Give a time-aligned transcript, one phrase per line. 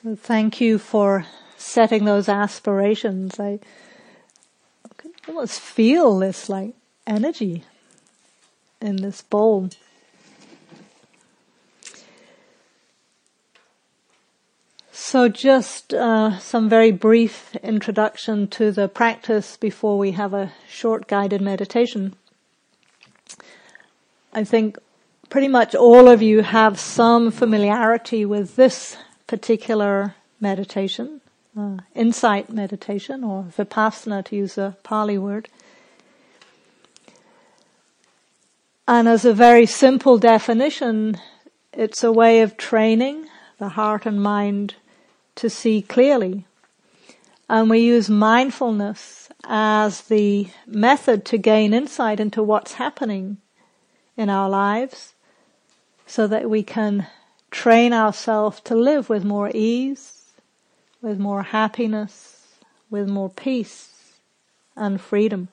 [0.00, 1.26] So thank you for
[1.58, 3.38] setting those aspirations.
[3.38, 3.60] I
[5.28, 6.74] almost feel this like
[7.06, 7.64] energy
[8.80, 9.68] in this bowl.
[14.90, 21.06] So just uh, some very brief introduction to the practice before we have a short
[21.06, 22.16] guided meditation.
[24.32, 24.78] I think
[25.28, 28.96] pretty much all of you have some familiarity with this
[29.32, 31.22] particular meditation,
[31.58, 35.48] uh, insight meditation or vipassana to use a Pali word.
[38.86, 41.16] And as a very simple definition,
[41.72, 43.26] it's a way of training
[43.58, 44.74] the heart and mind
[45.36, 46.44] to see clearly.
[47.48, 53.38] And we use mindfulness as the method to gain insight into what's happening
[54.14, 55.14] in our lives
[56.06, 57.06] so that we can
[57.52, 60.32] train ourselves to live with more ease,
[61.00, 62.48] with more happiness,
[62.90, 64.14] with more peace
[64.74, 65.48] and freedom.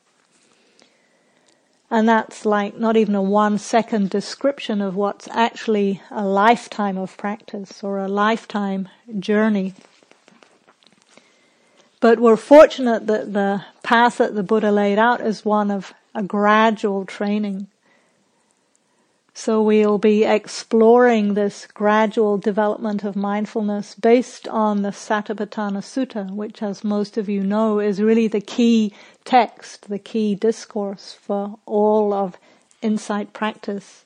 [1.92, 7.18] And that's like not even a one second description of what's actually a lifetime of
[7.18, 9.74] practice or a lifetime journey.
[12.00, 16.24] But we're fortunate that the path that the Buddha laid out is one of a
[16.24, 17.68] gradual training.
[19.42, 26.62] So we'll be exploring this gradual development of mindfulness based on the Satipatthana Sutta, which
[26.62, 28.92] as most of you know is really the key
[29.24, 32.38] text, the key discourse for all of
[32.82, 34.04] insight practice.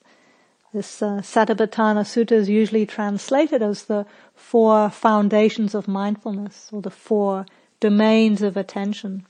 [0.71, 6.91] This uh, Satipatthana Sutta is usually translated as the four foundations of mindfulness or the
[6.91, 7.47] four
[7.79, 9.25] domains of attention.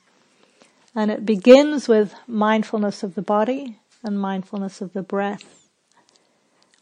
[0.94, 5.63] And it begins with mindfulness of the body and mindfulness of the breath.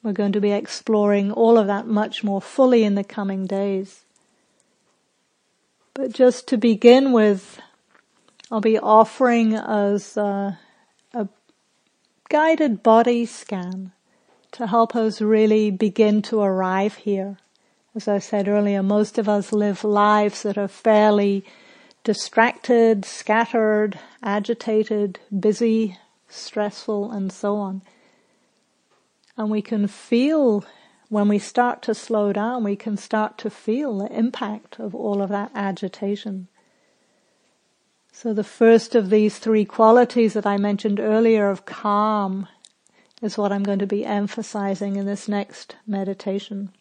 [0.03, 4.03] We're going to be exploring all of that much more fully in the coming days.
[5.93, 7.59] But just to begin with,
[8.49, 10.57] I'll be offering us a,
[11.13, 11.27] a
[12.29, 13.91] guided body scan
[14.53, 17.37] to help us really begin to arrive here.
[17.93, 21.45] As I said earlier, most of us live lives that are fairly
[22.03, 25.97] distracted, scattered, agitated, busy,
[26.27, 27.81] stressful, and so on.
[29.37, 30.65] And we can feel,
[31.09, 35.21] when we start to slow down, we can start to feel the impact of all
[35.21, 36.47] of that agitation.
[38.11, 42.47] So the first of these three qualities that I mentioned earlier of calm
[43.21, 46.71] is what I'm going to be emphasizing in this next meditation.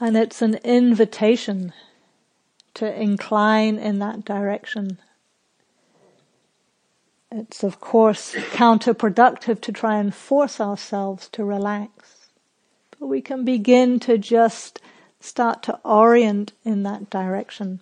[0.00, 1.72] And it's an invitation
[2.74, 4.98] to incline in that direction.
[7.30, 12.28] It's of course counterproductive to try and force ourselves to relax.
[12.98, 14.80] But we can begin to just
[15.20, 17.80] start to orient in that direction.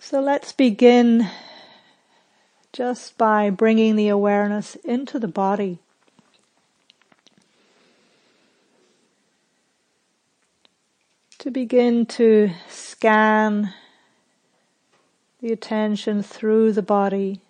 [0.00, 1.28] So let's begin
[2.72, 5.78] just by bringing the awareness into the body.
[11.38, 13.72] To begin to scan
[15.44, 17.42] the attention through the body.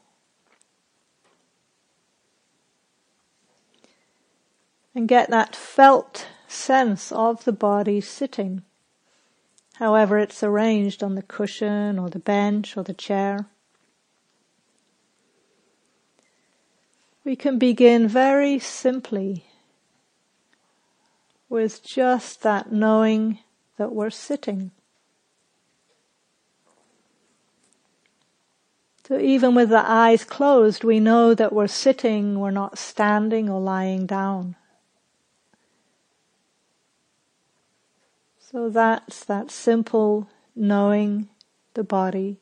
[4.96, 8.64] And get that felt sense of the body sitting,
[9.74, 13.46] however it's arranged on the cushion or the bench or the chair.
[17.24, 19.44] We can begin very simply
[21.48, 23.38] with just that knowing
[23.76, 24.72] that we're sitting.
[29.06, 33.60] So even with the eyes closed, we know that we're sitting, we're not standing or
[33.60, 34.56] lying down.
[38.38, 41.28] So that's that simple knowing
[41.74, 42.38] the body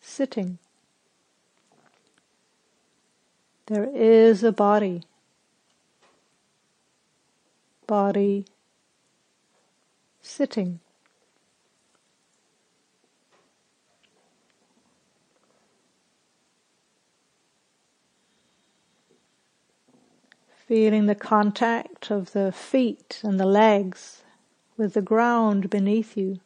[0.00, 0.58] sitting.
[3.66, 5.02] There is a body.
[7.86, 8.46] Body
[10.20, 10.80] sitting.
[20.66, 24.22] Feeling the contact of the feet and the legs
[24.78, 26.40] with the ground beneath you.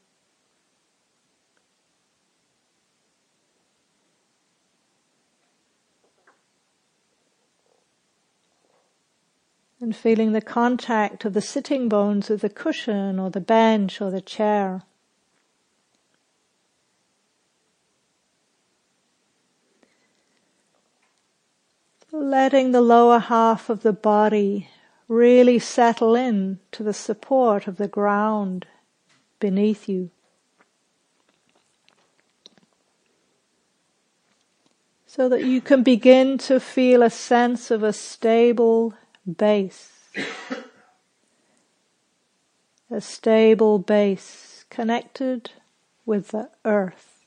[9.81, 14.11] And feeling the contact of the sitting bones with the cushion or the bench or
[14.11, 14.83] the chair.
[22.21, 24.69] Letting the lower half of the body
[25.09, 28.67] really settle in to the support of the ground
[29.41, 30.11] beneath you.
[35.07, 38.95] So that you can begin to feel a sense of a stable
[39.37, 39.93] base.
[42.91, 45.51] a stable base connected
[46.05, 47.18] with the earth.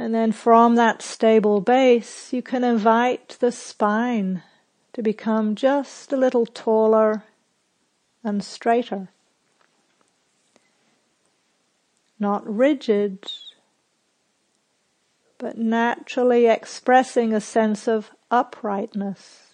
[0.00, 4.42] And then from that stable base, you can invite the spine
[4.94, 7.24] to become just a little taller
[8.24, 9.10] and straighter.
[12.18, 13.30] Not rigid,
[15.36, 19.48] but naturally expressing a sense of uprightness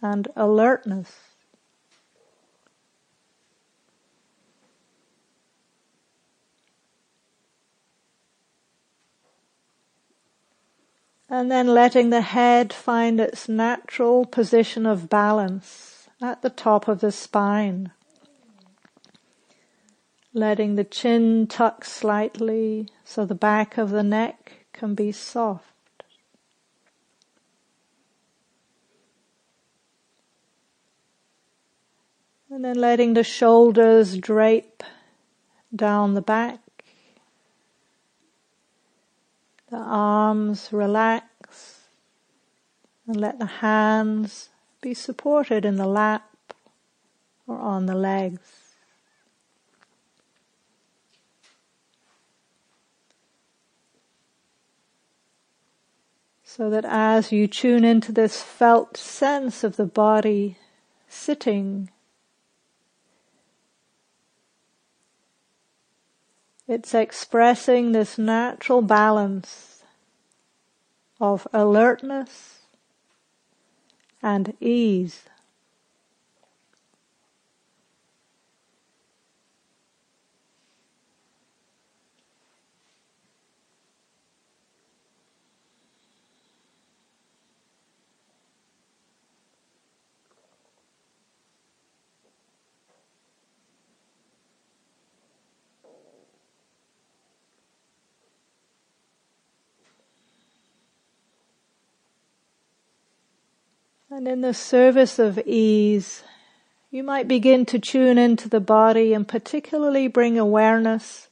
[0.00, 1.25] and alertness.
[11.28, 17.00] And then letting the head find its natural position of balance at the top of
[17.00, 17.90] the spine.
[20.32, 25.64] Letting the chin tuck slightly so the back of the neck can be soft.
[32.48, 34.84] And then letting the shoulders drape
[35.74, 36.60] down the back.
[39.70, 41.80] The arms relax
[43.06, 46.54] and let the hands be supported in the lap
[47.46, 48.66] or on the legs.
[56.44, 60.56] So that as you tune into this felt sense of the body
[61.08, 61.90] sitting
[66.68, 69.84] It's expressing this natural balance
[71.20, 72.62] of alertness
[74.20, 75.24] and ease.
[104.16, 106.22] And in the service of ease,
[106.90, 111.28] you might begin to tune into the body and particularly bring awareness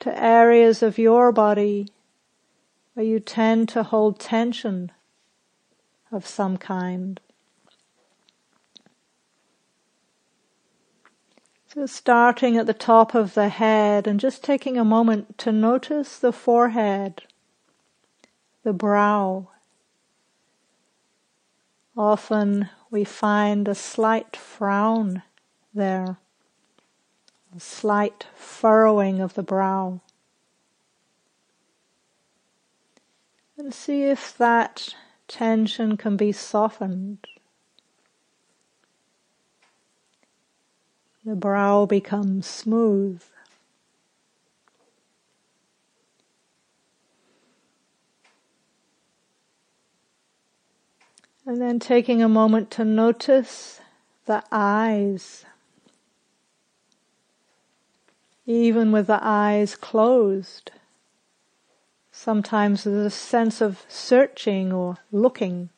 [0.00, 1.88] to areas of your body
[2.94, 4.90] where you tend to hold tension
[6.10, 7.20] of some kind.
[11.74, 16.18] So starting at the top of the head and just taking a moment to notice
[16.18, 17.24] the forehead,
[18.62, 19.48] the brow,
[21.96, 25.22] Often we find a slight frown
[25.72, 26.16] there,
[27.54, 30.00] a slight furrowing of the brow.
[33.56, 34.96] And see if that
[35.28, 37.18] tension can be softened.
[41.24, 43.22] The brow becomes smooth.
[51.46, 53.80] And then taking a moment to notice
[54.24, 55.44] the eyes.
[58.46, 60.70] Even with the eyes closed,
[62.10, 65.68] sometimes there's a sense of searching or looking.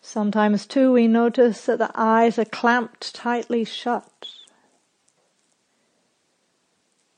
[0.00, 4.28] Sometimes too we notice that the eyes are clamped tightly shut.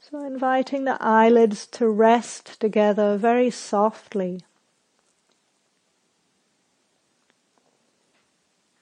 [0.00, 4.40] So inviting the eyelids to rest together very softly.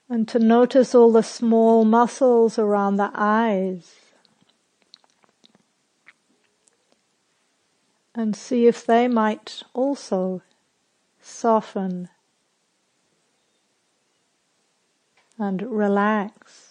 [0.09, 3.95] And to notice all the small muscles around the eyes.
[8.15, 10.41] And see if they might also
[11.21, 12.09] soften
[15.37, 16.66] and relax.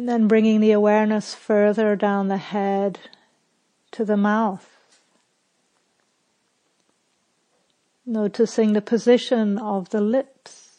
[0.00, 3.00] And then bringing the awareness further down the head
[3.90, 4.66] to the mouth.
[8.06, 10.78] Noticing the position of the lips.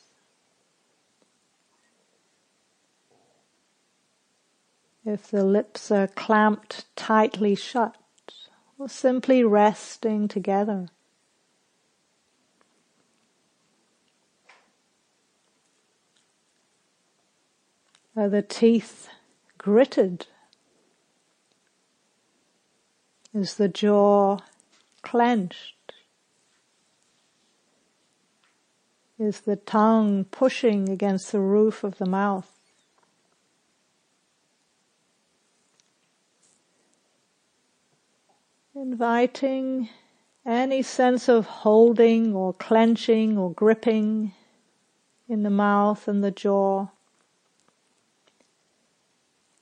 [5.06, 7.96] If the lips are clamped tightly shut,
[8.80, 10.88] or simply resting together.
[18.16, 19.08] Are the teeth
[19.58, 20.28] gritted?
[23.34, 24.40] Is the jaw
[25.02, 25.94] clenched?
[29.18, 32.52] Is the tongue pushing against the roof of the mouth?
[38.76, 39.88] Inviting
[40.46, 44.34] any sense of holding or clenching or gripping
[45.30, 46.88] in the mouth and the jaw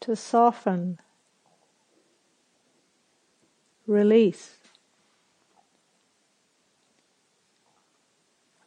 [0.10, 1.00] to soften,
[3.86, 4.58] release,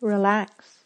[0.01, 0.85] relax.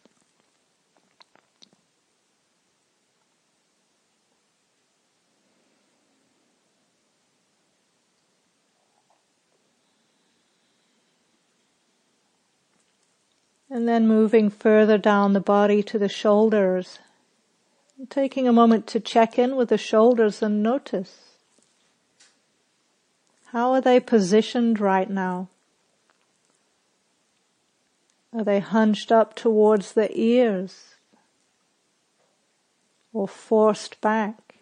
[13.69, 17.01] And then moving further down the body to the shoulders.
[18.11, 21.37] Taking a moment to check in with the shoulders and notice.
[23.47, 25.49] How are they positioned right now?
[28.35, 30.97] Are they hunched up towards the ears?
[33.15, 34.57] Or forced back?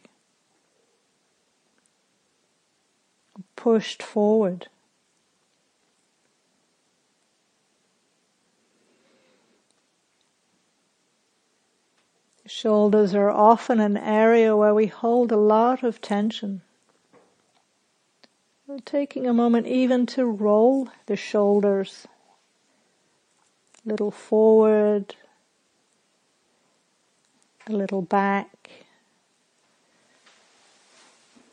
[3.56, 4.68] Pushed forward?
[12.46, 16.60] Shoulders are often an area where we hold a lot of tension.
[18.66, 22.06] We're taking a moment even to roll the shoulders.
[23.84, 25.16] A little forward,
[27.66, 28.70] a little back,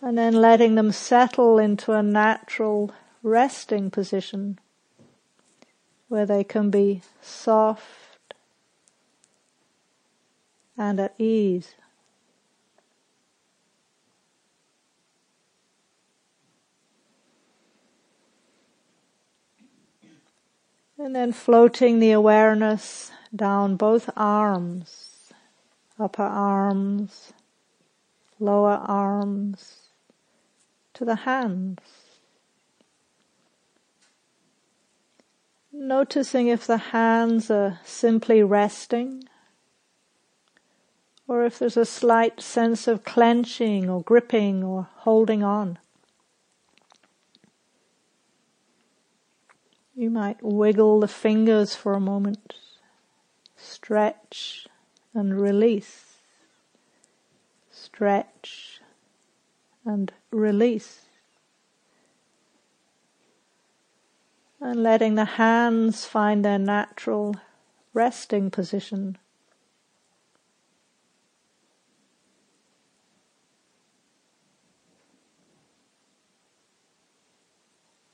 [0.01, 2.91] and then letting them settle into a natural
[3.23, 4.59] resting position
[6.09, 8.10] where they can be soft
[10.81, 11.75] and at ease.
[20.97, 25.31] And then floating the awareness down both arms,
[25.99, 27.31] upper arms,
[28.39, 29.89] lower arms,
[30.95, 31.79] to the hands.
[35.71, 39.27] Noticing if the hands are simply resting
[41.31, 45.79] or if there's a slight sense of clenching or gripping or holding on.
[49.95, 52.55] You might wiggle the fingers for a moment,
[53.55, 54.67] stretch
[55.13, 56.17] and release,
[57.69, 58.81] stretch
[59.85, 61.03] and release.
[64.59, 67.37] And letting the hands find their natural
[67.93, 69.17] resting position.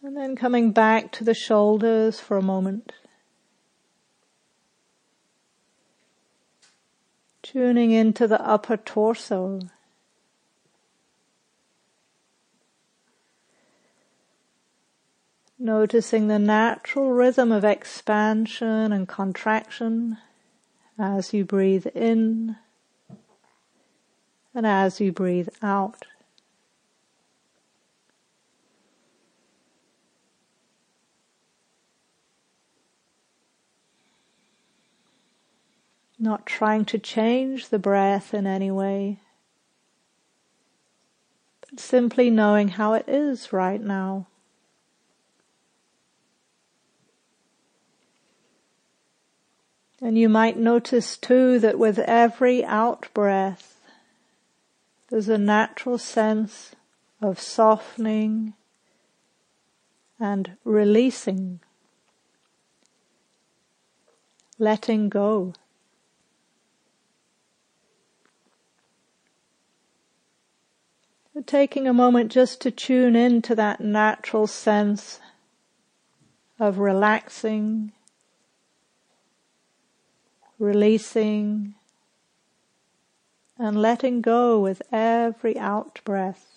[0.07, 2.93] And then coming back to the shoulders for a moment.
[7.41, 9.59] Tuning into the upper torso.
[15.59, 20.19] Noticing the natural rhythm of expansion and contraction
[20.97, 22.55] as you breathe in
[24.55, 26.05] and as you breathe out.
[36.27, 39.19] Not trying to change the breath in any way,
[41.61, 44.27] but simply knowing how it is right now.
[50.01, 53.79] And you might notice too that with every out breath,
[55.09, 56.75] there's a natural sense
[57.21, 58.53] of softening
[60.19, 61.61] and releasing,
[64.59, 65.53] letting go.
[71.43, 75.19] Taking a moment just to tune in to that natural sense
[76.59, 77.91] of relaxing,
[80.57, 81.75] releasing,
[83.57, 86.56] and letting go with every out breath.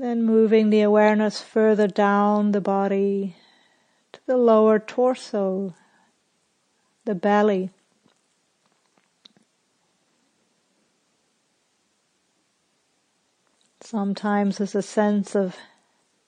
[0.00, 3.34] Then moving the awareness further down the body
[4.12, 5.74] to the lower torso,
[7.04, 7.70] the belly.
[13.80, 15.56] Sometimes there's a sense of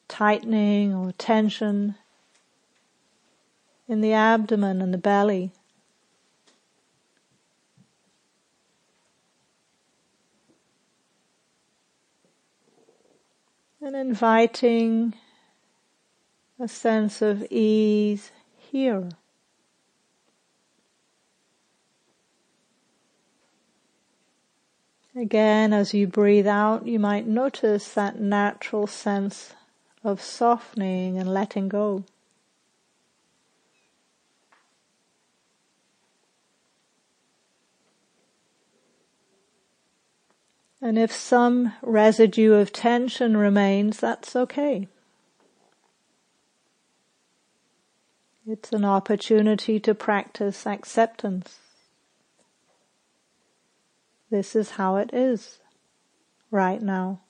[0.09, 1.95] tightening or tension
[3.87, 5.53] in the abdomen and the belly.
[13.91, 15.15] And inviting
[16.61, 19.09] a sense of ease here.
[25.17, 29.55] Again, as you breathe out, you might notice that natural sense
[30.05, 32.05] of softening and letting go.
[40.83, 44.89] And if some residue of tension remains, that's okay.
[48.47, 51.59] It's an opportunity to practice acceptance.
[54.31, 55.59] This is how it is
[56.51, 57.21] right now.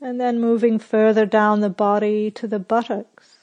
[0.00, 3.33] And then moving further down the body to the buttocks.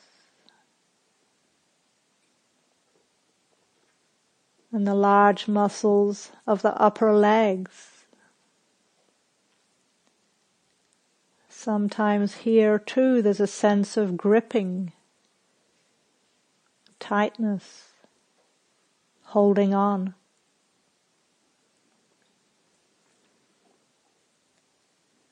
[4.72, 8.06] And the large muscles of the upper legs.
[11.50, 14.94] Sometimes here too there's a sense of gripping,
[17.00, 17.90] tightness,
[19.26, 20.16] holding on.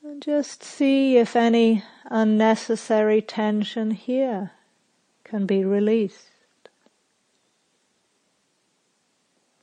[0.03, 4.51] And just see if any unnecessary tension here
[5.23, 6.29] can be released.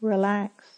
[0.00, 0.72] Relaxed.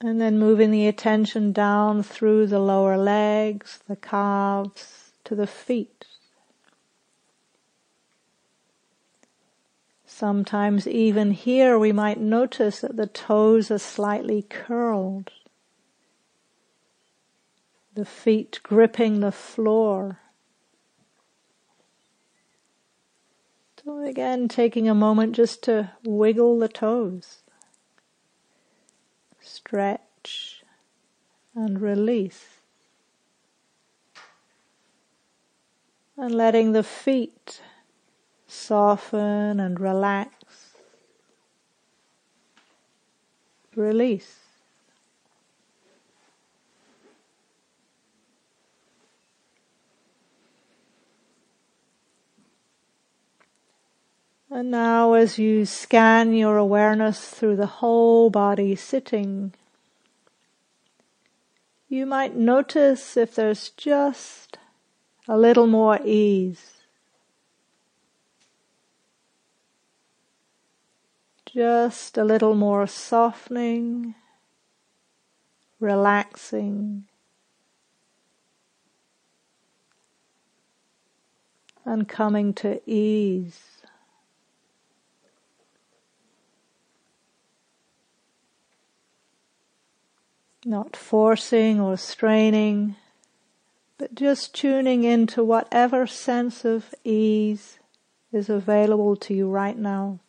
[0.00, 6.06] And then moving the attention down through the lower legs, the calves, to the feet.
[10.06, 15.30] Sometimes even here we might notice that the toes are slightly curled.
[17.94, 20.19] The feet gripping the floor.
[23.98, 27.42] Again, taking a moment just to wiggle the toes.
[29.40, 30.62] Stretch
[31.54, 32.60] and release.
[36.16, 37.60] And letting the feet
[38.50, 40.74] Soften and relax.
[43.76, 44.49] Release.
[54.52, 59.54] And now as you scan your awareness through the whole body sitting,
[61.88, 64.58] you might notice if there's just
[65.28, 66.78] a little more ease.
[71.46, 74.16] Just a little more softening,
[75.78, 77.04] relaxing,
[81.84, 83.69] and coming to ease.
[90.70, 92.94] Not forcing or straining,
[93.98, 97.80] but just tuning into whatever sense of ease
[98.30, 100.20] is available to you right now.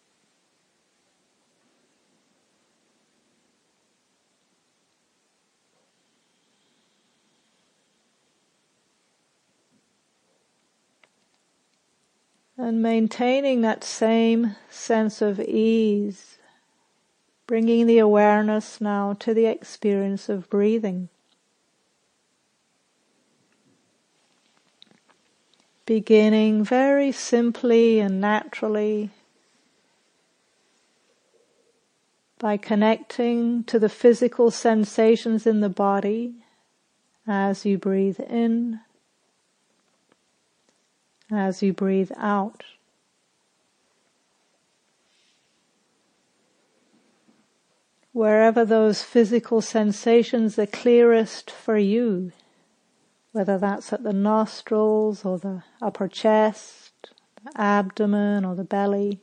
[12.58, 16.40] And maintaining that same sense of ease,
[17.52, 21.10] bringing the awareness now to the experience of breathing.
[25.86, 29.10] Beginning very simply and naturally
[32.40, 36.34] by connecting to the physical sensations in the body
[37.28, 38.80] as you breathe in
[41.30, 42.64] as you breathe out.
[48.14, 52.34] Wherever those physical sensations are clearest for you,
[53.32, 57.12] whether that's at the nostrils or the upper chest,
[57.44, 59.22] the abdomen or the belly,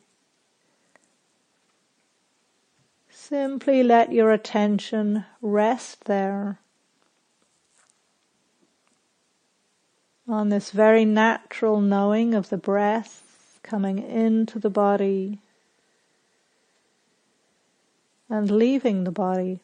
[3.11, 6.59] simply let your attention rest there
[10.27, 15.41] on this very natural knowing of the breath coming into the body
[18.29, 19.61] and leaving the body.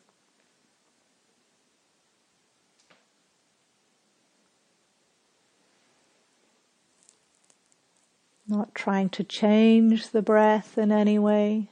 [8.46, 11.70] Not trying to change the breath in any way.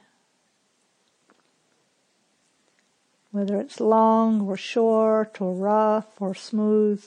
[3.31, 7.03] Whether it's long or short or rough or smooth,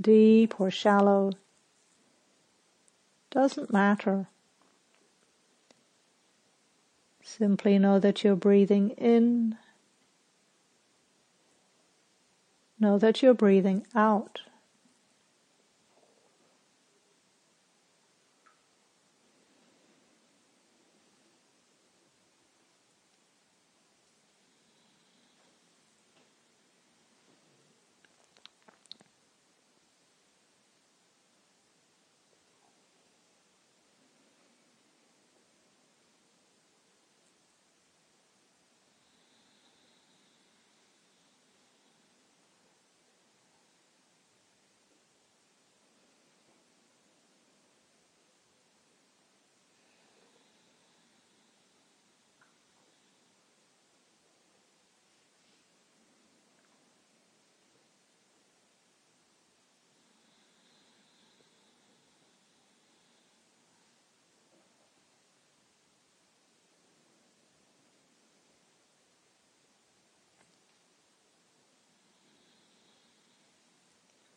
[0.00, 1.32] deep or shallow,
[3.30, 4.28] doesn't matter.
[7.38, 9.56] Simply know that you're breathing in.
[12.78, 14.42] Know that you're breathing out.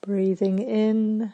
[0.06, 1.34] Breathing in,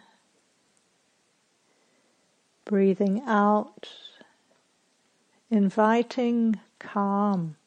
[2.63, 3.89] breathing out,
[5.49, 7.57] inviting calm.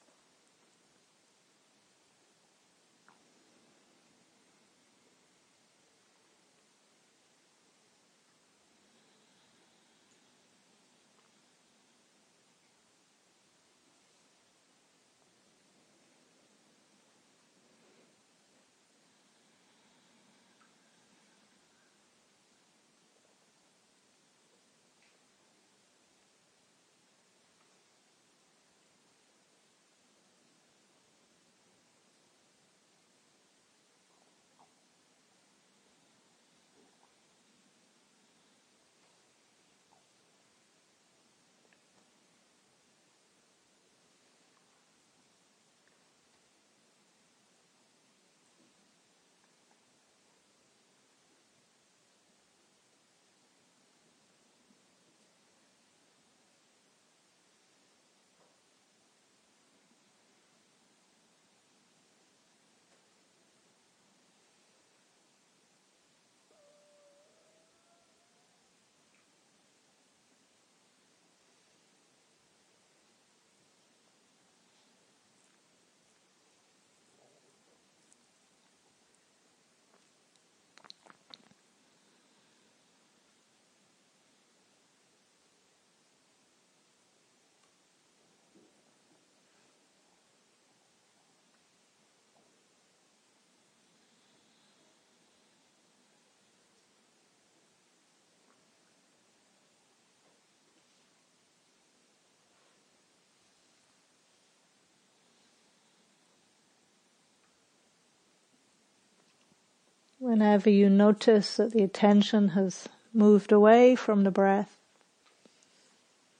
[110.34, 114.76] Whenever you notice that the attention has moved away from the breath,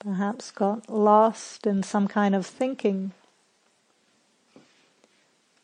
[0.00, 3.12] perhaps got lost in some kind of thinking,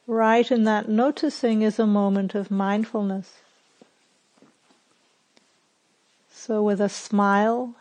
[0.06, 3.38] right in that noticing is a moment of mindfulness.
[6.32, 7.74] So with a smile,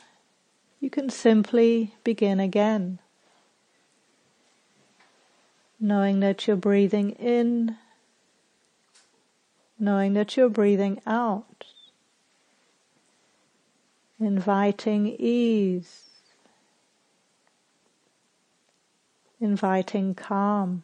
[0.79, 2.97] you can simply begin again.
[5.79, 7.77] Knowing that you're breathing in
[9.79, 11.65] knowing that you're breathing out,
[14.19, 16.05] inviting ease,
[19.39, 20.83] inviting calm.